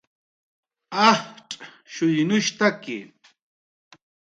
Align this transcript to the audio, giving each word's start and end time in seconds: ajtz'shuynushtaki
ajtz'shuynushtaki 1.09 2.99